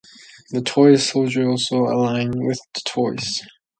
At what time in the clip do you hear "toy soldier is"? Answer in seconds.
0.63-1.69